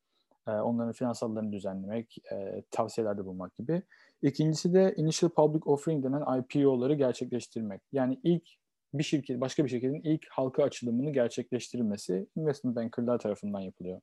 e, 0.48 0.50
onların 0.50 0.92
finansallarını 0.92 1.52
düzenlemek, 1.52 2.16
e, 2.32 2.62
tavsiyelerde 2.70 3.24
bulunmak 3.24 3.54
gibi. 3.54 3.82
İkincisi 4.22 4.74
de 4.74 4.94
Initial 4.96 5.30
Public 5.30 5.62
Offering 5.66 6.04
denen 6.04 6.38
IPO'ları 6.38 6.94
gerçekleştirmek. 6.94 7.82
Yani 7.92 8.20
ilk 8.22 8.48
bir 8.94 9.02
şirket, 9.02 9.40
başka 9.40 9.64
bir 9.64 9.68
şirketin 9.68 10.00
ilk 10.04 10.26
halka 10.30 10.62
açılımını 10.62 11.10
gerçekleştirilmesi 11.10 12.26
investment 12.36 12.76
bankerlar 12.76 13.18
tarafından 13.18 13.60
yapılıyor. 13.60 14.00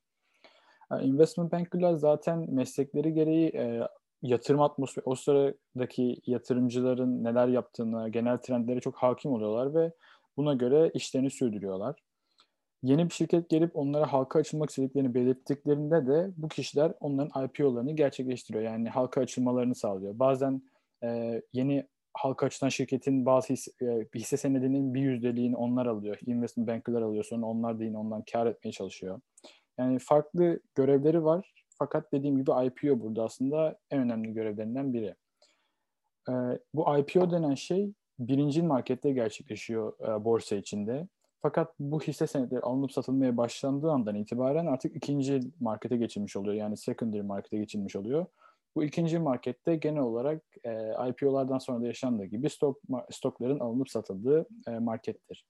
investment 1.00 1.52
bankerlar 1.52 1.94
zaten 1.94 2.54
meslekleri 2.54 3.14
gereği 3.14 3.52
yatırım 4.22 4.60
atmosferi, 4.60 5.04
o 5.04 5.14
sıradaki 5.14 6.16
yatırımcıların 6.26 7.24
neler 7.24 7.48
yaptığını, 7.48 8.08
genel 8.08 8.38
trendlere 8.38 8.80
çok 8.80 8.96
hakim 8.96 9.32
oluyorlar 9.32 9.74
ve 9.74 9.92
buna 10.36 10.54
göre 10.54 10.90
işlerini 10.94 11.30
sürdürüyorlar. 11.30 12.02
Yeni 12.82 13.08
bir 13.08 13.14
şirket 13.14 13.48
gelip 13.48 13.76
onlara 13.76 14.12
halka 14.12 14.38
açılmak 14.38 14.70
istediklerini 14.70 15.14
belirttiklerinde 15.14 16.06
de 16.06 16.30
bu 16.36 16.48
kişiler 16.48 16.92
onların 17.00 17.44
IPO'larını 17.44 17.92
gerçekleştiriyor. 17.92 18.64
Yani 18.64 18.88
halka 18.88 19.20
açılmalarını 19.20 19.74
sağlıyor. 19.74 20.18
Bazen 20.18 20.62
e, 21.02 21.42
yeni 21.52 21.86
halka 22.14 22.46
açılan 22.46 22.68
şirketin 22.68 23.26
bazı 23.26 23.52
hisse, 23.52 23.72
e, 23.82 24.08
hisse 24.14 24.36
senedinin 24.36 24.94
bir 24.94 25.00
yüzdeliğini 25.00 25.56
onlar 25.56 25.86
alıyor. 25.86 26.18
Investment 26.26 26.68
bankerlar 26.68 27.02
alıyor. 27.02 27.24
Sonra 27.24 27.46
onlar 27.46 27.78
da 27.78 27.84
yine 27.84 27.98
ondan 27.98 28.24
kar 28.32 28.46
etmeye 28.46 28.72
çalışıyor. 28.72 29.20
Yani 29.78 29.98
farklı 29.98 30.60
görevleri 30.74 31.24
var 31.24 31.52
fakat 31.78 32.12
dediğim 32.12 32.36
gibi 32.36 32.50
IPO 32.50 33.00
burada 33.00 33.24
aslında 33.24 33.78
en 33.90 34.00
önemli 34.00 34.32
görevlerinden 34.32 34.94
biri. 34.94 35.14
Ee, 36.28 36.32
bu 36.74 36.98
IPO 36.98 37.30
denen 37.30 37.54
şey 37.54 37.92
birinci 38.18 38.62
markette 38.62 39.12
gerçekleşiyor 39.12 39.92
e, 40.00 40.24
borsa 40.24 40.56
içinde. 40.56 41.08
Fakat 41.42 41.74
bu 41.80 42.00
hisse 42.00 42.26
senetleri 42.26 42.60
alınıp 42.60 42.92
satılmaya 42.92 43.36
başlandığı 43.36 43.90
andan 43.90 44.14
itibaren 44.14 44.66
artık 44.66 44.96
ikinci 44.96 45.40
markete 45.60 45.96
geçilmiş 45.96 46.36
oluyor. 46.36 46.54
Yani 46.54 46.76
secondary 46.76 47.22
markete 47.22 47.58
geçilmiş 47.58 47.96
oluyor. 47.96 48.26
Bu 48.76 48.84
ikinci 48.84 49.18
markette 49.18 49.76
genel 49.76 50.02
olarak 50.02 50.42
e, 50.64 50.92
IPO'lardan 51.08 51.58
sonra 51.58 51.80
da 51.80 51.86
yaşandığı 51.86 52.24
gibi 52.24 52.50
stok 52.50 52.80
stokların 53.10 53.60
alınıp 53.60 53.90
satıldığı 53.90 54.46
e, 54.66 54.78
markettir. 54.78 55.46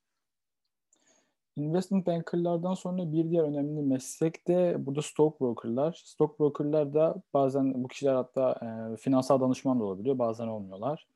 Investment 1.56 2.06
bankerlardan 2.06 2.74
sonra 2.74 3.12
bir 3.12 3.30
diğer 3.30 3.44
önemli 3.44 3.82
meslek 3.82 4.48
de 4.48 4.76
burada 4.78 5.02
stockbrokerlar. 5.02 6.02
Stockbrokerlar 6.04 6.94
da 6.94 7.22
bazen 7.34 7.84
bu 7.84 7.88
kişiler 7.88 8.14
hatta 8.14 8.60
e, 8.62 8.96
finansal 8.96 9.40
danışman 9.40 9.80
da 9.80 9.84
olabiliyor, 9.84 10.18
bazen 10.18 10.46
olmuyorlar. 10.46 11.06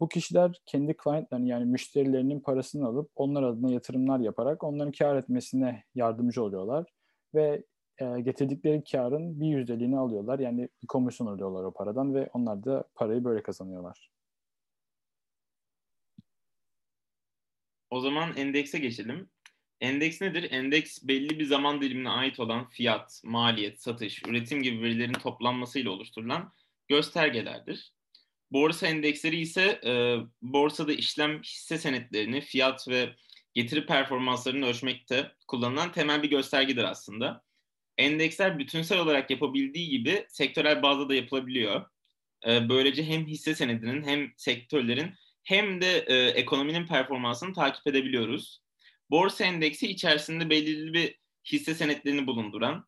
Bu 0.00 0.08
kişiler 0.08 0.62
kendi 0.66 0.96
clientlerini 1.04 1.48
yani 1.48 1.64
müşterilerinin 1.64 2.40
parasını 2.40 2.86
alıp 2.86 3.10
onlar 3.16 3.42
adına 3.42 3.72
yatırımlar 3.72 4.20
yaparak 4.20 4.64
onların 4.64 4.92
kar 4.92 5.16
etmesine 5.16 5.84
yardımcı 5.94 6.42
oluyorlar 6.42 6.86
ve 7.34 7.64
e, 7.98 8.20
getirdikleri 8.20 8.84
karın 8.92 9.40
bir 9.40 9.46
yüzdeliğini 9.46 9.98
alıyorlar. 9.98 10.38
Yani 10.38 10.68
bir 10.82 10.86
komisyon 10.86 11.26
alıyorlar 11.26 11.64
o 11.64 11.72
paradan 11.72 12.14
ve 12.14 12.30
onlar 12.32 12.64
da 12.64 12.84
parayı 12.94 13.24
böyle 13.24 13.42
kazanıyorlar. 13.42 14.10
O 17.90 18.00
zaman 18.00 18.36
endekse 18.36 18.78
geçelim. 18.78 19.30
Endeks 19.80 20.20
nedir? 20.20 20.50
Endeks 20.50 21.02
belli 21.02 21.38
bir 21.38 21.44
zaman 21.44 21.80
dilimine 21.80 22.10
ait 22.10 22.40
olan 22.40 22.68
fiyat, 22.68 23.20
maliyet, 23.24 23.82
satış, 23.82 24.22
üretim 24.28 24.62
gibi 24.62 24.82
verilerin 24.82 25.12
toplanmasıyla 25.12 25.90
oluşturulan 25.90 26.52
göstergelerdir. 26.88 27.92
Borsa 28.52 28.86
endeksleri 28.86 29.40
ise 29.40 29.80
e, 29.84 30.16
borsada 30.42 30.92
işlem 30.92 31.42
hisse 31.42 31.78
senetlerini, 31.78 32.40
fiyat 32.40 32.88
ve 32.88 33.10
getiri 33.54 33.86
performanslarını 33.86 34.66
ölçmekte 34.66 35.32
kullanılan 35.48 35.92
temel 35.92 36.22
bir 36.22 36.30
göstergedir 36.30 36.84
aslında. 36.84 37.42
Endeksler 37.98 38.58
bütünsel 38.58 38.98
olarak 38.98 39.30
yapabildiği 39.30 39.88
gibi 39.88 40.26
sektörel 40.28 40.82
bazda 40.82 41.08
da 41.08 41.14
yapılabiliyor. 41.14 41.86
E, 42.46 42.68
böylece 42.68 43.04
hem 43.04 43.26
hisse 43.26 43.54
senedinin 43.54 44.02
hem 44.02 44.32
sektörlerin 44.36 45.14
hem 45.44 45.80
de 45.80 45.98
e, 45.98 46.14
ekonominin 46.16 46.86
performansını 46.86 47.54
takip 47.54 47.86
edebiliyoruz. 47.86 48.60
Borsa 49.10 49.44
endeksi 49.44 49.86
içerisinde 49.86 50.50
belirli 50.50 50.92
bir 50.92 51.14
hisse 51.52 51.74
senetlerini 51.74 52.26
bulunduran, 52.26 52.86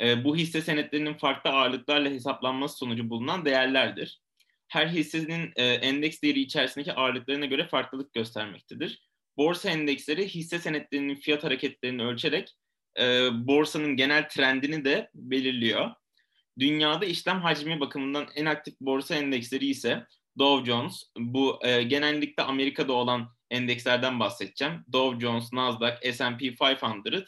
e, 0.00 0.24
bu 0.24 0.36
hisse 0.36 0.60
senetlerinin 0.60 1.14
farklı 1.14 1.50
ağırlıklarla 1.50 2.10
hesaplanması 2.10 2.76
sonucu 2.76 3.10
bulunan 3.10 3.44
değerlerdir. 3.44 4.23
Her 4.74 4.88
hissenin 4.88 5.52
e, 5.56 5.64
endeks 5.64 6.22
değeri 6.22 6.40
içerisindeki 6.40 6.92
ağırlıklarına 6.92 7.46
göre 7.46 7.68
farklılık 7.68 8.12
göstermektedir. 8.12 9.02
Borsa 9.36 9.70
endeksleri 9.70 10.28
hisse 10.28 10.58
senetlerinin 10.58 11.14
fiyat 11.14 11.44
hareketlerini 11.44 12.02
ölçerek 12.02 12.48
e, 13.00 13.28
borsanın 13.32 13.96
genel 13.96 14.28
trendini 14.28 14.84
de 14.84 15.10
belirliyor. 15.14 15.90
Dünyada 16.58 17.04
işlem 17.04 17.40
hacmi 17.40 17.80
bakımından 17.80 18.26
en 18.34 18.46
aktif 18.46 18.74
borsa 18.80 19.14
endeksleri 19.14 19.66
ise 19.66 20.06
Dow 20.38 20.72
Jones. 20.72 21.02
Bu 21.18 21.58
e, 21.66 21.82
genellikle 21.82 22.42
Amerika'da 22.42 22.92
olan 22.92 23.28
endekslerden 23.50 24.20
bahsedeceğim. 24.20 24.84
Dow 24.92 25.20
Jones, 25.20 25.52
Nasdaq, 25.52 26.12
S&P 26.12 26.40
500. 26.40 27.24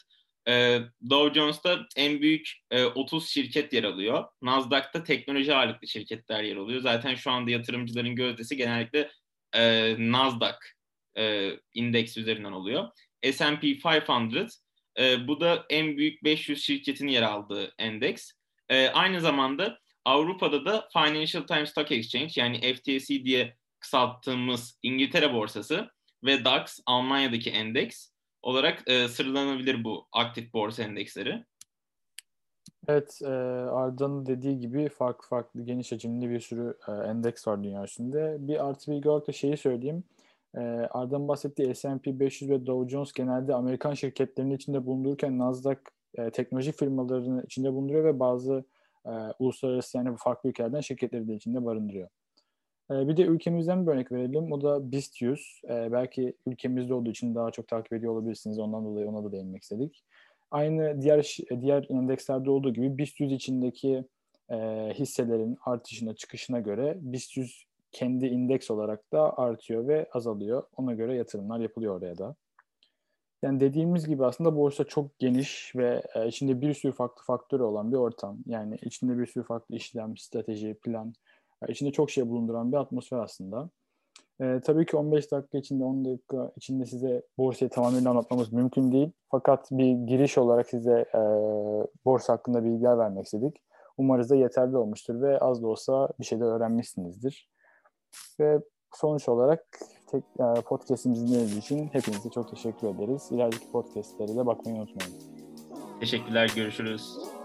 E, 0.49 0.81
Dow 1.11 1.41
Jones'ta 1.41 1.87
en 1.97 2.21
büyük 2.21 2.53
e, 2.71 2.85
30 2.85 3.29
şirket 3.29 3.73
yer 3.73 3.85
alıyor. 3.85 4.25
Nasdaq'ta 4.43 5.05
teknoloji 5.05 5.55
ağırlıklı 5.55 5.89
şirketler 5.89 6.43
yer 6.43 6.57
alıyor. 6.57 6.81
Zaten 6.81 7.15
şu 7.15 7.31
anda 7.31 7.51
yatırımcıların 7.51 8.17
gözdesi 8.17 8.57
genellikle 8.57 9.11
e, 9.53 9.95
Nasdaq 9.99 10.57
e, 11.19 11.51
indeks 11.75 12.17
üzerinden 12.17 12.53
oluyor. 12.53 12.89
S&P 13.33 13.63
500 13.63 14.63
e, 14.99 15.29
bu 15.29 15.41
da 15.41 15.67
en 15.71 15.97
büyük 15.97 16.25
500 16.25 16.65
şirketin 16.65 17.09
yer 17.09 17.23
aldığı 17.23 17.75
endeks. 17.79 18.33
E, 18.69 18.89
aynı 18.89 19.21
zamanda 19.21 19.79
Avrupa'da 20.05 20.65
da 20.65 20.89
Financial 20.93 21.47
Times 21.47 21.71
Stock 21.71 21.93
Exchange 21.93 22.33
yani 22.37 22.75
FTSE 22.75 23.25
diye 23.25 23.57
kısalttığımız 23.81 24.79
İngiltere 24.83 25.33
borsası 25.33 25.91
ve 26.25 26.45
DAX 26.45 26.79
Almanya'daki 26.87 27.51
endeks 27.51 28.11
olarak 28.47 28.83
e, 28.87 29.09
sıralanabilir 29.09 29.85
bu 29.85 30.07
aktif 30.13 30.55
borsa 30.55 30.83
endeksleri. 30.83 31.45
Evet, 32.89 33.19
e, 33.23 33.27
Arda'nın 33.27 34.27
dediği 34.27 34.61
gibi 34.61 34.89
farklı 34.89 35.29
farklı 35.29 35.63
geniş 35.63 35.93
hacimli 35.93 36.31
bir 36.31 36.41
sürü 36.41 36.77
e, 36.89 36.93
endeks 36.93 37.47
var 37.47 37.65
dünya 37.65 37.85
üstünde. 37.85 38.37
Bir 38.39 38.67
artı 38.67 38.93
bilgi 38.93 39.09
olarak 39.09 39.29
da 39.29 39.33
şeyi 39.33 39.57
söyleyeyim. 39.57 40.05
E, 40.55 40.61
Arda'nın 40.91 41.29
bahsettiği 41.29 41.75
S&P 41.75 42.21
500 42.21 42.51
ve 42.51 42.67
Dow 42.67 42.91
Jones 42.91 43.13
genelde 43.13 43.55
Amerikan 43.55 43.95
şirketlerinin 43.95 44.57
içinde 44.57 44.87
bulundururken 44.87 45.39
Nasdaq 45.39 45.79
e, 46.15 46.31
teknoloji 46.31 46.73
firmalarının 46.73 47.43
içinde 47.43 47.73
bulunduruyor 47.73 48.05
ve 48.05 48.21
bazı 48.21 48.65
e, 49.07 49.11
uluslararası 49.39 49.97
yani 49.99 50.17
farklı 50.19 50.49
ülkelerden 50.49 50.81
şirketleri 50.81 51.29
de 51.29 51.35
içinde 51.35 51.65
barındırıyor. 51.65 52.09
E, 52.91 53.09
bir 53.09 53.17
de 53.17 53.23
ülkemizden 53.23 53.87
bir 53.87 53.93
örnek 53.93 54.13
verelim. 54.13 54.53
O 54.53 54.63
da 54.63 54.93
BIST 54.93 55.23
100. 55.23 55.61
E, 55.69 55.93
belki 55.93 56.35
ülkemizde 56.47 56.95
olduğu 56.95 57.11
için 57.11 57.35
daha 57.35 57.51
çok 57.51 57.69
takip 57.69 57.93
ediyor 57.93 58.13
olabilirsiniz. 58.13 58.59
Ondan 58.59 58.85
dolayı 58.85 59.09
ona 59.09 59.25
da 59.25 59.33
değinmek 59.33 59.63
istedik. 59.63 60.05
Aynı 60.51 61.03
diğer 61.03 61.37
diğer 61.61 61.87
endekslerde 61.91 62.51
olduğu 62.51 62.73
gibi 62.73 62.99
BIST 62.99 63.21
100 63.21 63.33
içindeki 63.33 64.05
e, 64.51 64.57
hisselerin 64.95 65.57
artışına 65.65 66.15
çıkışına 66.15 66.61
göre 66.61 66.97
BIST 67.01 67.37
100 67.37 67.67
kendi 67.93 68.27
indeks 68.27 68.71
olarak 68.71 69.13
da 69.13 69.39
artıyor 69.39 69.89
ve 69.89 70.07
azalıyor. 70.13 70.63
Ona 70.77 70.95
göre 70.95 71.15
yatırımlar 71.15 71.61
yapılıyor 71.61 71.97
oraya 71.97 72.19
da. 72.19 72.37
Yani 73.43 73.61
dediğimiz 73.61 74.07
gibi 74.07 74.25
aslında 74.25 74.57
borsa 74.57 74.85
çok 74.85 75.19
geniş 75.19 75.73
ve 75.77 76.03
e, 76.15 76.29
içinde 76.29 76.61
bir 76.61 76.75
sürü 76.75 76.93
farklı 76.93 77.25
faktörü 77.25 77.63
olan 77.63 77.93
bir 77.93 77.97
ortam. 77.97 78.39
Yani 78.47 78.77
içinde 78.83 79.19
bir 79.19 79.27
sürü 79.27 79.45
farklı 79.45 79.77
işlem, 79.77 80.17
strateji, 80.17 80.75
plan, 80.75 81.15
e, 81.63 81.73
içinde 81.73 81.93
çok 81.93 82.11
şey 82.11 82.29
bulunduran 82.29 82.73
bir 82.73 82.77
atmosfer 82.77 83.19
aslında. 83.19 83.71
E, 84.41 84.61
tabii 84.65 84.87
ki 84.87 84.97
15 84.97 85.33
dakika 85.33 85.59
içinde, 85.59 85.85
10 85.85 86.05
dakika 86.05 86.53
içinde 86.57 86.85
size 86.85 87.23
borsayı 87.39 87.71
tamamıyla 87.71 88.11
anlatmamız 88.11 88.53
mümkün 88.53 88.93
değil. 88.93 89.11
Fakat 89.31 89.69
bir 89.71 89.93
giriş 89.93 90.39
olarak 90.39 90.69
size 90.69 91.05
e, 91.15 91.21
borsa 92.05 92.33
hakkında 92.33 92.65
bilgiler 92.65 92.99
vermek 92.99 93.25
istedik. 93.25 93.57
Umarız 93.99 94.31
da 94.31 94.37
yeterli 94.37 94.77
olmuştur 94.77 95.21
ve 95.21 95.39
az 95.39 95.63
da 95.63 95.67
olsa 95.67 96.09
bir 96.21 96.25
şeyler 96.25 96.47
öğrenmişsinizdir. 96.47 97.49
Ve 98.41 98.61
sonuç 98.95 99.29
olarak 99.29 99.79
tek, 100.11 100.25
e, 100.39 100.61
podcast'imizi 100.61 101.27
dinlediğiniz 101.27 101.57
için 101.57 101.89
hepinize 101.93 102.31
çok 102.31 102.51
teşekkür 102.51 102.89
ederiz. 102.89 103.29
İlerideki 103.31 103.71
podcast'lere 103.73 104.37
de 104.37 104.47
bakmayı 104.47 104.77
unutmayın. 104.77 105.15
Teşekkürler, 106.01 106.53
görüşürüz. 106.57 107.36